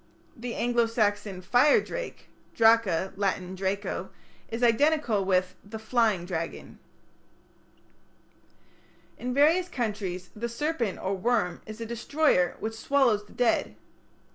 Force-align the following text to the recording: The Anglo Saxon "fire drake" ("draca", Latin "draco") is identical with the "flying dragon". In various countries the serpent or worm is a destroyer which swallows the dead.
The 0.35 0.55
Anglo 0.55 0.87
Saxon 0.87 1.43
"fire 1.43 1.79
drake" 1.79 2.27
("draca", 2.57 3.13
Latin 3.15 3.53
"draco") 3.53 4.09
is 4.49 4.63
identical 4.63 5.23
with 5.25 5.53
the 5.63 5.77
"flying 5.77 6.25
dragon". 6.25 6.79
In 9.19 9.31
various 9.31 9.69
countries 9.69 10.31
the 10.35 10.49
serpent 10.49 10.97
or 10.97 11.13
worm 11.15 11.61
is 11.67 11.79
a 11.79 11.85
destroyer 11.85 12.57
which 12.59 12.73
swallows 12.73 13.27
the 13.27 13.33
dead. 13.33 13.75